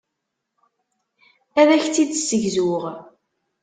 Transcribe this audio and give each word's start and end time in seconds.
Ad 1.59 1.69
ak-tt-id-ssegzuɣ. 1.75 2.83